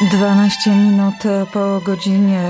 [0.00, 1.14] 12 minut
[1.52, 2.42] po godzinie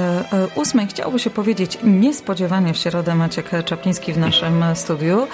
[0.56, 0.86] 8.
[0.86, 5.26] Chciałoby się powiedzieć niespodziewanie w środę Maciek Czapliński w naszym studiu.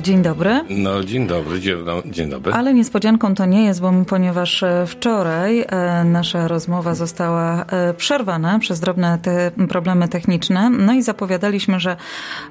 [0.00, 0.60] Dzień dobry.
[0.68, 1.60] No, dzień dobry,
[2.06, 2.52] dzień dobry.
[2.52, 8.80] Ale niespodzianką to nie jest, bo ponieważ wczoraj e, nasza rozmowa została e, przerwana przez
[8.80, 10.70] drobne te problemy techniczne.
[10.70, 11.96] No i zapowiadaliśmy, że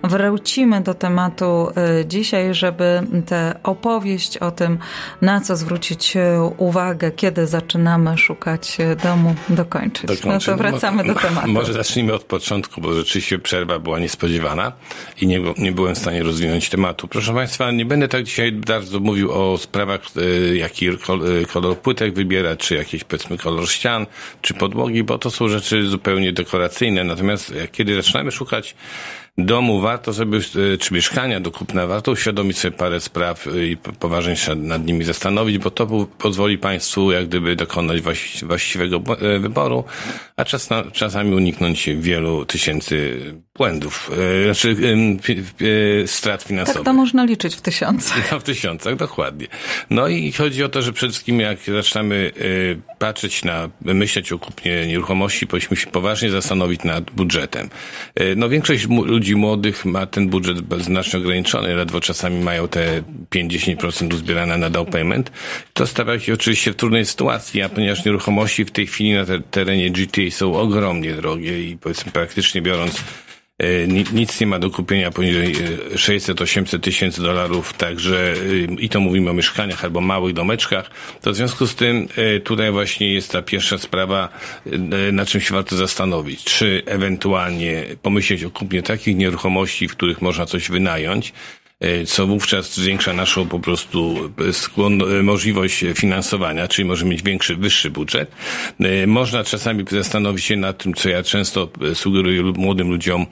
[0.03, 4.77] wrócimy do tematu e, dzisiaj, żeby tę opowieść o tym,
[5.21, 6.17] na co zwrócić
[6.57, 10.01] uwagę, kiedy zaczynamy szukać domu dokończyć.
[10.01, 10.47] dokończyć.
[10.47, 11.47] No to wracamy do tematu.
[11.47, 14.71] Może zacznijmy od początku, bo rzeczywiście przerwa była niespodziewana
[15.21, 17.07] i nie, nie byłem w stanie rozwinąć tematu.
[17.07, 20.95] Proszę Państwa, nie będę tak dzisiaj bardzo mówił o sprawach, e, jaki e,
[21.53, 24.05] kolor płytek wybierać, czy jakiś powiedzmy kolor ścian,
[24.41, 27.03] czy podłogi, bo to są rzeczy zupełnie dekoracyjne.
[27.03, 28.75] Natomiast kiedy zaczynamy szukać
[29.45, 33.77] domu warto sobie, e, czy mieszkania do kupna, warto uświadomić sobie parę spraw e, i
[33.77, 39.83] poważnie się nad nimi zastanowić, bo to pozwoli Państwu jak gdyby dokonać właściwego e, wyboru,
[40.37, 43.19] a czas na, czasami uniknąć wielu tysięcy
[43.57, 44.11] błędów,
[44.43, 44.75] znaczy
[46.05, 46.75] strat finansowych.
[46.75, 48.31] Tak to można liczyć w tysiącach.
[48.31, 49.47] No, w tysiącach, dokładnie.
[49.89, 52.31] No i chodzi o to, że przede wszystkim jak zaczynamy
[52.99, 57.69] patrzeć na, myśleć o kupnie nieruchomości, powinniśmy się poważnie zastanowić nad budżetem.
[58.35, 64.57] No większość ludzi młodych ma ten budżet znacznie ograniczony, ledwo czasami mają te 5-10% uzbierane
[64.57, 65.31] na down payment.
[65.73, 69.89] To stawia ich oczywiście w trudnej sytuacji, a ponieważ nieruchomości w tej chwili na terenie
[69.89, 73.28] GTA są ogromnie drogie i powiedzmy praktycznie biorąc E,
[74.11, 75.55] nic nie ma do kupienia poniżej
[75.95, 80.89] 600-800 e, tysięcy dolarów, także e, i to mówimy o mieszkaniach albo małych domeczkach,
[81.21, 82.07] to w związku z tym
[82.43, 84.29] tutaj właśnie jest ta pierwsza sprawa,
[85.11, 86.43] na czym się warto zastanowić.
[86.43, 91.33] Czy ewentualnie pomyśleć o kupnie takich nieruchomości, w których można coś wynająć,
[92.05, 98.31] co wówczas zwiększa naszą po prostu skłon, możliwość finansowania, czyli możemy mieć większy, wyższy budżet.
[99.07, 103.25] Można czasami zastanowić się nad tym, co ja często sugeruję młodym ludziom,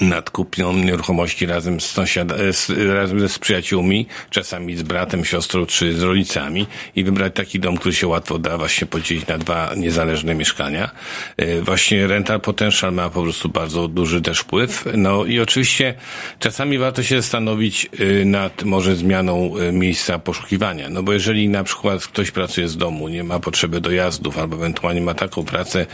[0.00, 5.66] nad kupną nieruchomości razem z sąsiada, e, z, razem z przyjaciółmi, czasami z bratem, siostrą
[5.66, 9.70] czy z rodzicami i wybrać taki dom, który się łatwo da właśnie podzielić na dwa
[9.76, 10.90] niezależne mieszkania.
[11.36, 14.84] E, właśnie rental potential ma po prostu bardzo duży też wpływ.
[14.94, 15.94] No i oczywiście
[16.38, 20.88] czasami warto się zastanowić e, nad może zmianą miejsca poszukiwania.
[20.88, 25.00] No bo jeżeli na przykład ktoś pracuje z domu, nie ma potrzeby dojazdów albo ewentualnie
[25.00, 25.86] ma taką pracę,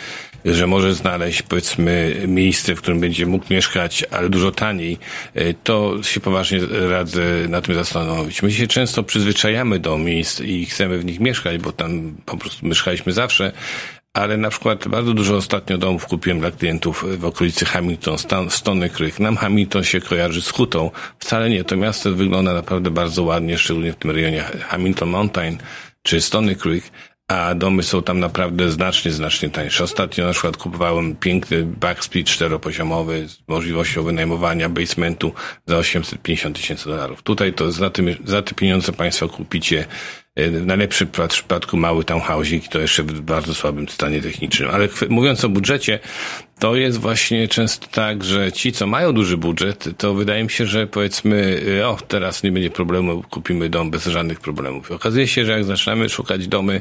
[0.45, 4.99] że może znaleźć powiedzmy miejsce, w którym będzie mógł mieszkać ale dużo taniej,
[5.35, 8.43] e, to się poważnie radzę na tym zastanowić.
[8.43, 12.67] My się często przyzwyczajamy do miejsc i chcemy w nich mieszkać, bo tam po prostu
[12.67, 13.53] mieszkaliśmy zawsze,
[14.13, 18.17] ale na przykład bardzo dużo ostatnio domów kupiłem dla klientów w okolicy Hamilton,
[18.49, 19.21] Stony Creek.
[19.21, 20.91] Nam Hamilton się kojarzy z hutą.
[21.19, 21.65] Wcale nie.
[21.65, 25.59] To miasto wygląda naprawdę bardzo ładnie, szczególnie w tym rejonie Hamilton Mountain
[26.03, 26.85] czy Stony Creek,
[27.33, 29.85] a domy są tam naprawdę znacznie, znacznie tańsze.
[29.85, 35.33] Ostatnio na przykład kupowałem piękny backsplit czteropoziomowy z możliwością wynajmowania basementu
[35.67, 37.23] za 850 tysięcy dolarów.
[37.23, 39.87] Tutaj to za, tym, za te pieniądze Państwo kupicie
[40.37, 44.71] w najlepszym przypadku mały townhouse i to jeszcze w bardzo słabym stanie technicznym.
[44.71, 45.99] Ale mówiąc o budżecie,
[46.59, 50.67] to jest właśnie często tak, że ci, co mają duży budżet, to wydaje mi się,
[50.67, 54.91] że powiedzmy, y, o, teraz nie będzie problemu, kupimy dom bez żadnych problemów.
[54.91, 56.81] Okazuje się, że jak zaczynamy szukać domy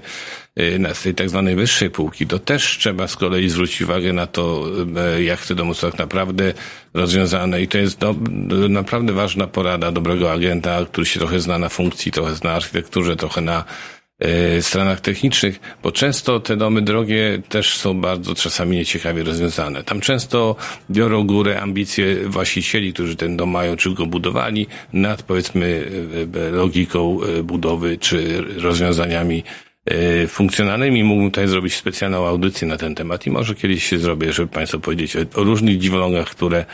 [0.60, 4.28] y, na tej tak zwanej wyższej półki, to też trzeba z kolei zwrócić uwagę na
[4.28, 4.66] to,
[5.20, 6.54] jak te domy są tak naprawdę
[6.94, 8.16] rozwiązane i to jest do,
[8.70, 13.42] naprawdę ważna porada dobrego agenta, który się trochę zna na funkcji, trochę zna architekturze, trochę
[13.42, 13.64] na
[14.22, 19.84] E, stronach technicznych, bo często te domy drogie też są bardzo czasami nieciekawie rozwiązane.
[19.84, 20.56] Tam często
[20.92, 25.92] biorą górę ambicje właścicieli, którzy ten dom mają, czy go budowali, nad powiedzmy
[26.36, 29.44] e, logiką e, budowy, czy rozwiązaniami
[30.28, 31.04] funkcjonalnymi.
[31.04, 34.80] Mógłbym tutaj zrobić specjalną audycję na ten temat i może kiedyś się zrobię, żeby Państwu
[34.80, 36.66] powiedzieć o, różnych dziwolągach, które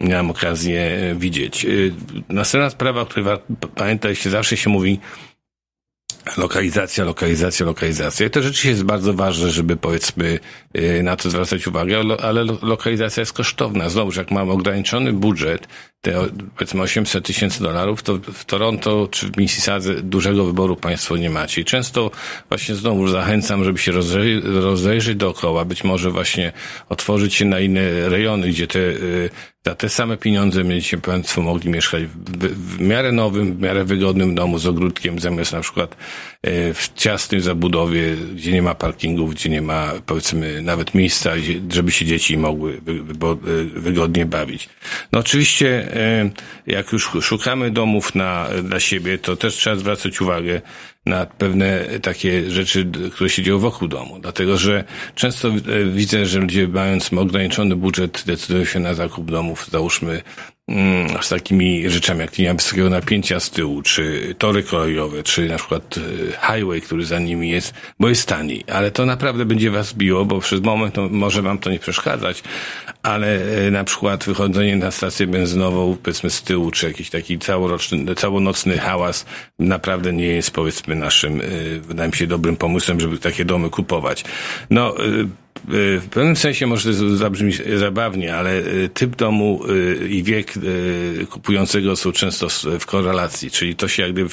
[0.00, 1.66] miałem okazję widzieć.
[2.28, 3.38] Następna sprawa, o której
[3.74, 4.98] pamiętać się zawsze się mówi,
[6.36, 8.26] Lokalizacja, lokalizacja, lokalizacja.
[8.26, 10.40] I to rzeczywiście jest bardzo ważne, żeby powiedzmy y,
[11.02, 13.88] na to zwracać uwagę, ale lokalizacja jest kosztowna.
[13.88, 15.68] Znowu, jak mamy ograniczony budżet,
[16.00, 16.12] te
[16.56, 21.60] powiedzmy 800 tysięcy dolarów, to w Toronto czy w Mississadze dużego wyboru państwo nie macie.
[21.60, 22.10] I często
[22.48, 26.52] właśnie znowu zachęcam, żeby się rozejrzeć, rozejrzeć dookoła, być może właśnie
[26.88, 29.30] otworzyć się na inne rejony, gdzie te y,
[29.66, 34.34] za te same pieniądze będziecie Państwo mogli mieszkać w, w, miarę nowym, w miarę wygodnym
[34.34, 35.96] domu z ogródkiem, zamiast na przykład
[36.42, 41.30] e, w ciasnej zabudowie, gdzie nie ma parkingów, gdzie nie ma powiedzmy nawet miejsca,
[41.72, 44.68] żeby się dzieci mogły e, wygodnie bawić.
[45.12, 46.30] No oczywiście, e,
[46.66, 50.60] jak już szukamy domów na, dla siebie, to też trzeba zwracać uwagę,
[51.06, 54.18] na pewne takie rzeczy, które się dzieją wokół domu.
[54.20, 54.84] Dlatego, że
[55.14, 55.50] często
[55.92, 60.22] widzę, że ludzie mając ograniczony budżet decydują się na zakup domów, załóżmy
[60.68, 65.56] Mm, z takimi rzeczami jak linia wysokiego napięcia z tyłu, czy tory kolejowe, czy na
[65.56, 68.64] przykład e, highway, który za nimi jest, bo jest taniej.
[68.72, 72.42] Ale to naprawdę będzie was biło, bo przez moment to może wam to nie przeszkadzać,
[73.02, 78.14] ale e, na przykład wychodzenie na stację benzynową, powiedzmy z tyłu, czy jakiś taki całoroczny,
[78.14, 79.26] całonocny hałas
[79.58, 81.44] naprawdę nie jest powiedzmy naszym, e,
[81.80, 84.24] wydaje mi się, dobrym pomysłem, żeby takie domy kupować.
[84.70, 84.94] No,
[85.68, 91.96] w pewnym sensie może zabrzmi zabawnie, ale y, typ domu y, i wiek y, kupującego
[91.96, 92.48] są często
[92.80, 94.30] w korelacji, czyli to się jak gdyby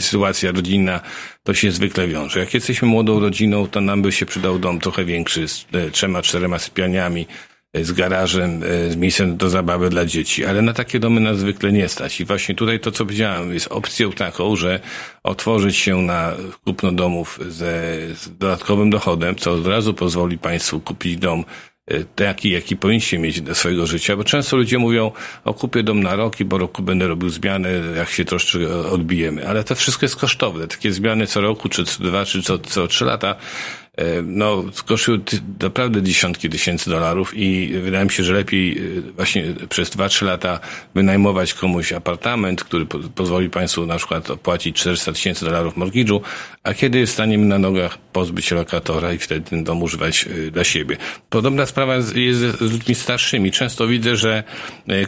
[0.00, 1.00] sytuacja rodzinna
[1.42, 2.40] to się zwykle wiąże.
[2.40, 6.58] Jak jesteśmy młodą rodziną, to nam by się przydał dom trochę większy, z trzema, czterema
[6.58, 7.26] sypialniami,
[7.74, 8.60] z garażem,
[8.90, 12.20] z miejscem do zabawy dla dzieci, ale na takie domy nas zwykle nie stać.
[12.20, 14.80] I właśnie tutaj to, co powiedziałem, jest opcją taką, że
[15.22, 16.32] otworzyć się na
[16.64, 21.44] kupno domów ze, z dodatkowym dochodem, co od razu pozwoli Państwu kupić dom
[21.86, 25.10] e, taki, jaki powinniście mieć do swojego życia, bo często ludzie mówią,
[25.44, 29.48] o kupię dom na rok i po roku będę robił zmiany, jak się troszkę odbijemy.
[29.48, 30.68] Ale to wszystko jest kosztowne.
[30.68, 33.81] Takie zmiany co roku, czy co dwa, czy co, co trzy lata E,
[34.22, 35.18] no, kosztują
[35.60, 40.60] naprawdę dziesiątki tysięcy dolarów i wydaje mi się, że lepiej e, właśnie przez 2-3 lata
[40.94, 46.20] wynajmować komuś apartament, który po pozwoli Państwu na przykład opłacić 400 tysięcy dolarów mortgage'u,
[46.62, 50.64] a kiedy staniemy na nogach pozbyć się lokatora i wtedy ten dom używać e, dla
[50.64, 50.96] siebie.
[51.30, 53.50] Podobna sprawa jest z ludźmi starszymi.
[53.50, 54.44] Często widzę, że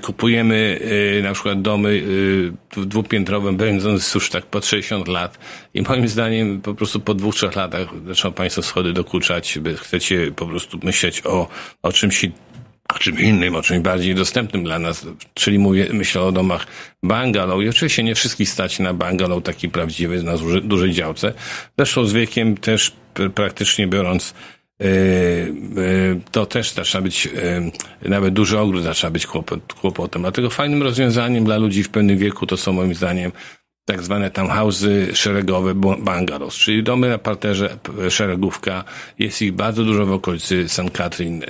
[0.03, 0.81] kupujemy
[1.23, 2.03] na przykład domy
[2.77, 5.39] dwupiętrowe, będąc już tak po 60 lat
[5.75, 10.33] i moim zdaniem po prostu po dwóch, trzech latach zaczną Państwo schody dokuczać, by chcecie
[10.37, 11.49] po prostu myśleć o,
[11.83, 12.27] o czymś
[12.89, 16.67] o czym innym, o czymś bardziej dostępnym dla nas, czyli mówię, myślę o domach
[17.03, 20.33] bungalow i oczywiście nie wszystkich stać na bungalow taki prawdziwy, na
[20.63, 21.33] dużej działce.
[21.79, 22.93] Zresztą z wiekiem też
[23.35, 24.35] praktycznie biorąc
[24.81, 24.91] e, e,
[26.31, 27.29] to też zaczyna być,
[28.03, 30.23] e, nawet duży ogród zaczyna być kłopot, kłopotem.
[30.23, 33.33] Dlatego fajnym rozwiązaniem dla ludzi w pewnym wieku to są moim zdaniem
[33.85, 37.79] tak zwane townhouse'y szeregowe bungalows, czyli domy na parterze
[38.11, 38.85] szeregówka.
[39.19, 40.91] Jest ich bardzo dużo w okolicy St.
[40.93, 41.45] Catherine,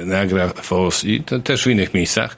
[0.00, 2.36] e, Niagara Falls i też w innych miejscach.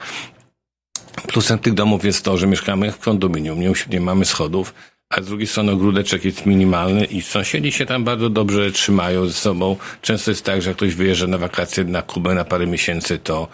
[1.27, 4.73] Plusem tych domów jest to, że mieszkamy w kondominium, nie, nie mamy schodów,
[5.09, 9.33] a z drugiej strony ogródeczek jest minimalny i sąsiedzi się tam bardzo dobrze trzymają ze
[9.33, 9.75] sobą.
[10.01, 13.47] Często jest tak, że jak ktoś wyjeżdża na wakacje na Kubę na parę miesięcy, to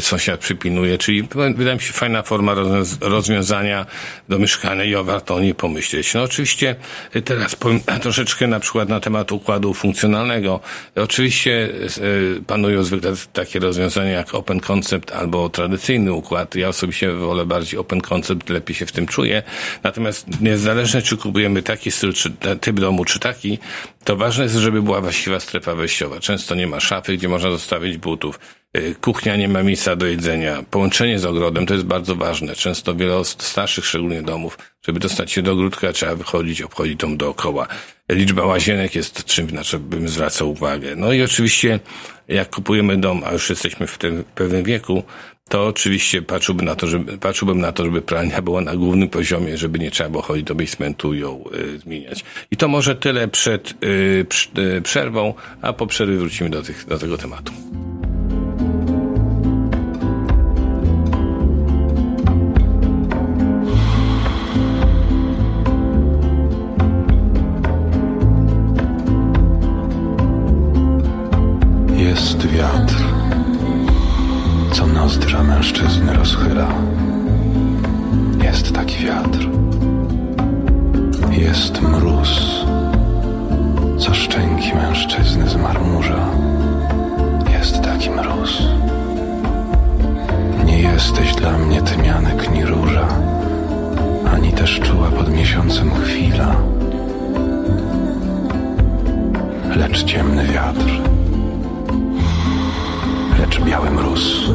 [0.00, 2.54] sąsiad przypilnuje, czyli wydaje mi się fajna forma
[3.00, 3.86] rozwiązania
[4.28, 6.14] do mieszkania i warto o niej pomyśleć.
[6.14, 6.76] No oczywiście
[7.16, 10.60] y, teraz powiem troszeczkę na przykład na temat układu funkcjonalnego.
[10.96, 11.68] Oczywiście
[11.98, 16.54] y, panują zwykle takie rozwiązania jak open concept albo tradycyjny układ.
[16.54, 19.42] Ja osobiście wolę bardziej open concept, lepiej się w tym czuję.
[19.82, 22.30] Natomiast niezależnie czy kupujemy taki styl, czy
[22.60, 23.58] typ domu, czy taki,
[24.04, 26.20] to ważne jest, żeby była właściwa strefa wejściowa.
[26.20, 28.38] Często nie ma szafy, gdzie można zostawić butów
[28.76, 32.54] Y, kuchnia nie ma miejsca do jedzenia, połączenie z ogrodem to jest bardzo ważne.
[32.54, 37.66] Często wiele starszych szczególnie domów, żeby dostać się do ogródka trzeba wychodzić, obchodzić dom dookoła.
[38.08, 40.96] Liczba łazienek jest czymś, na co bym zwracał uwagę.
[40.96, 41.80] No i oczywiście
[42.28, 45.02] jak kupujemy dom, a już jesteśmy w tym pewnym wieku,
[45.50, 49.58] to oczywiście patrzyłbym na to, żeby, patrzyłbym na to, żeby pralnia była na głównym poziomie,
[49.58, 52.24] żeby nie trzeba było chodzić do basementu i ją y, zmieniać.
[52.50, 54.26] I to może tyle przed y,
[54.58, 57.52] y, przerwą, a po przerwie wrócimy do, tych, do tego tematu.
[75.60, 76.68] Mężczyzny rozchyla.
[78.42, 79.48] Jest taki wiatr.
[81.30, 82.64] Jest mróz,
[83.98, 86.26] co szczęki mężczyzny zmarmurza.
[87.52, 88.62] Jest taki mróz.
[90.64, 93.08] Nie jesteś dla mnie tymianek ni róża,
[94.34, 96.56] ani też czuła pod miesiącem chwila,
[99.76, 100.90] lecz ciemny wiatr,
[103.64, 104.50] biały mróz.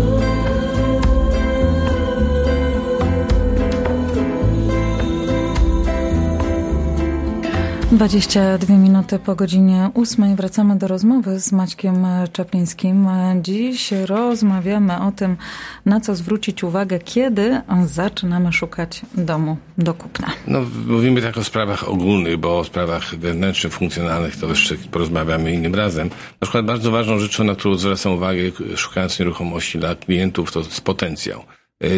[7.95, 13.07] 22 minuty po godzinie 8 wracamy do rozmowy z Maćkiem Czaplińskim.
[13.41, 15.37] Dziś rozmawiamy o tym,
[15.85, 20.31] na co zwrócić uwagę, kiedy zaczynamy szukać domu do kupna.
[20.47, 25.75] No, mówimy tak o sprawach ogólnych, bo o sprawach wewnętrznych, funkcjonalnych to jeszcze porozmawiamy innym
[25.75, 26.09] razem.
[26.41, 28.41] Na przykład bardzo ważną rzeczą, na którą zwracam uwagę
[28.75, 31.43] szukając nieruchomości dla klientów, to jest potencjał.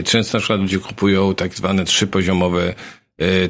[0.04, 2.74] Często na przykład ludzie kupują tak zwane trzypoziomowe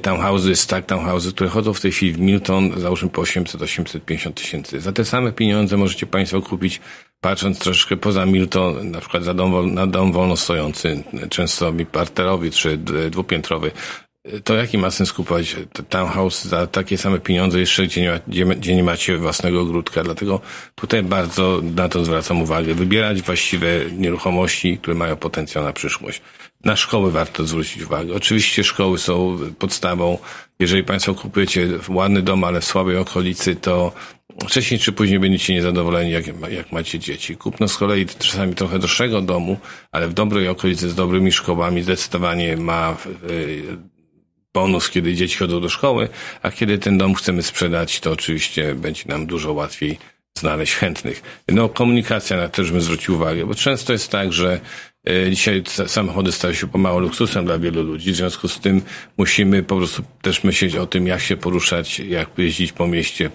[0.02, 4.82] townhouses, stack townhouses, które chodzą w tej chwili w Milton, załóżmy po 800-850 tysięcy.
[4.82, 6.82] Za te same pieniądze możecie Państwo kupić,
[7.22, 12.78] patrząc troszeczkę poza Milton, na przykład za dom, na dom wolno stojący, często parterowy czy
[13.12, 13.72] dwupiętrowy,
[14.44, 15.56] to jaki ma sens kupować
[15.90, 20.04] townhouse za takie same pieniądze jeszcze, gdzie nie, ma, gdzie, gdzie nie macie własnego ogródka.
[20.04, 20.42] Dlatego
[20.76, 22.74] tutaj bardzo na to zwracam uwagę.
[22.74, 26.22] Wybierać właściwe nieruchomości, które mają potencjał na przyszłość.
[26.66, 28.14] Na szkoły warto zwrócić uwagę.
[28.14, 30.18] Oczywiście szkoły są podstawą.
[30.60, 33.92] Jeżeli Państwo kupujecie ładny dom, ale w słabej okolicy, to
[34.48, 37.38] wcześniej czy później będziecie niezadowoleni, jak, jak macie dzieci.
[37.38, 39.58] Kupno z kolei czasami trochę droższego domu,
[39.92, 42.98] ale w dobrej okolicy z dobrymi szkołami zdecydowanie ma
[44.54, 46.10] bonus, kiedy dzieci chodzą do szkoły,
[46.42, 49.98] a kiedy ten dom chcemy sprzedać, to oczywiście będzie nam dużo łatwiej
[50.38, 51.44] znaleźć chętnych.
[51.48, 54.60] No, komunikacja na to też bym zwrócił uwagę, bo często jest tak, że
[55.30, 58.82] Dzisiaj samochody stają się pomału luksusem dla wielu ludzi, w związku z tym
[59.18, 63.30] musimy po prostu też myśleć o tym, jak się poruszać, jak jeździć po mieście,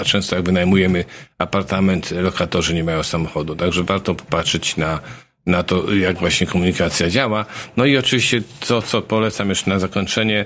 [0.00, 1.04] a często jak wynajmujemy
[1.38, 5.00] apartament, lokatorzy nie mają samochodu, także warto popatrzeć na
[5.46, 7.46] na to, jak właśnie komunikacja działa.
[7.76, 10.44] No i oczywiście to, co polecam jeszcze na zakończenie,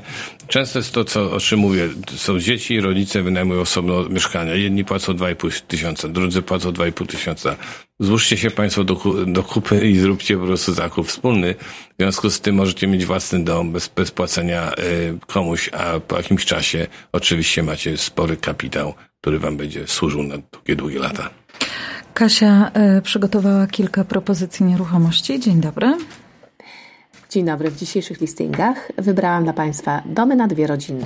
[0.48, 4.54] często jest to, co, o czym mówię, są dzieci, rodzice wynajmują osobno mieszkania.
[4.54, 7.56] Jedni płacą 2,5 tysiąca, drudzy płacą 2,5 tysiąca.
[8.00, 11.54] Złóżcie się Państwo do, do kupy i zróbcie po prostu zakup wspólny.
[11.98, 16.16] W związku z tym możecie mieć własny dom bez, bez płacenia y, komuś, a po
[16.16, 21.39] jakimś czasie oczywiście macie spory kapitał, który Wam będzie służył na długie, długie lata.
[22.20, 25.40] Kasia e, przygotowała kilka propozycji nieruchomości.
[25.40, 25.96] Dzień dobry.
[27.30, 27.70] Dzień dobry.
[27.70, 31.04] W dzisiejszych listingach wybrałam dla Państwa domy na dwie rodziny.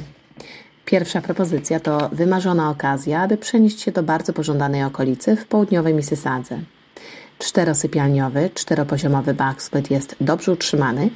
[0.85, 6.59] Pierwsza propozycja to wymarzona okazja, aby przenieść się do bardzo pożądanej okolicy w południowej Mississadze.
[7.39, 11.11] Czterosypialniowy, czteropoziomowy backsplit jest dobrze utrzymany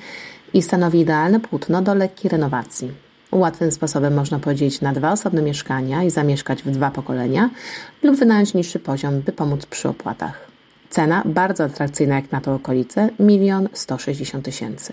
[0.54, 3.07] i stanowi idealne płótno do lekkiej renowacji.
[3.32, 7.50] Łatwym sposobem można podzielić na dwa osobne mieszkania i zamieszkać w dwa pokolenia
[8.02, 10.48] lub wynająć niższy poziom, by pomóc przy opłatach.
[10.90, 14.92] Cena bardzo atrakcyjna jak na tą okolicę, milion 160 tysięcy.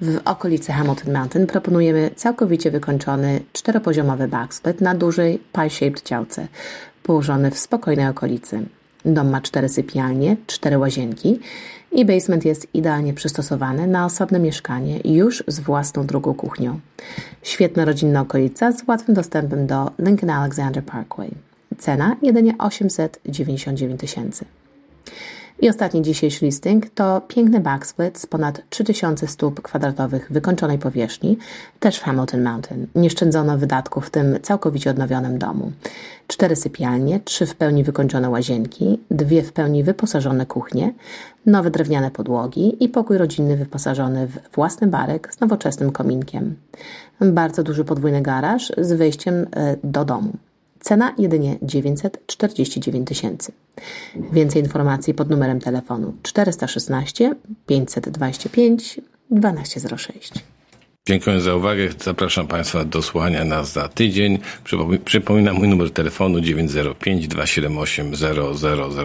[0.00, 6.48] W okolicy Hamilton Mountain proponujemy całkowicie wykończony czteropoziomowy backsplit na dużej pie-shaped działce,
[7.02, 8.60] położony w spokojnej okolicy.
[9.04, 11.40] Dom ma cztery sypialnie, cztery łazienki
[11.92, 16.80] i basement jest idealnie przystosowany na osobne mieszkanie już z własną drugą kuchnią.
[17.42, 21.30] Świetna rodzinna okolica z łatwym dostępem do Lincoln Alexander Parkway.
[21.78, 24.44] Cena jedynie 899 tysięcy.
[25.60, 31.38] I ostatni dzisiejszy listing to piękny backsplit z ponad 3000 stóp kwadratowych wykończonej powierzchni,
[31.80, 32.86] też w Hamilton Mountain.
[32.94, 35.72] Nie szczędzono wydatków w tym całkowicie odnowionym domu.
[36.26, 40.92] Cztery sypialnie, trzy w pełni wykończone łazienki, dwie w pełni wyposażone kuchnie,
[41.46, 46.56] nowe drewniane podłogi i pokój rodzinny wyposażony w własny barek z nowoczesnym kominkiem.
[47.20, 50.32] Bardzo duży podwójny garaż z wejściem e, do domu.
[50.88, 53.52] Cena jedynie 949 tysięcy.
[54.32, 57.34] Więcej informacji pod numerem telefonu 416
[57.66, 60.32] 525 1206.
[61.08, 61.88] Dziękuję za uwagę.
[62.04, 64.38] Zapraszam Państwa do słuchania nas za tydzień.
[65.04, 68.12] Przypominam mój numer telefonu 905 278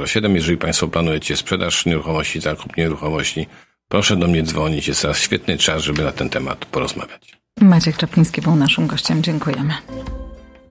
[0.05, 0.35] 0007.
[0.35, 3.47] Jeżeli Państwo planujecie sprzedaż nieruchomości, zakup nieruchomości,
[3.87, 4.87] proszę do mnie dzwonić.
[4.87, 7.37] Jest teraz świetny czas, żeby na ten temat porozmawiać.
[7.61, 9.23] Maciek Czapliński był naszym gościem.
[9.23, 9.73] Dziękujemy.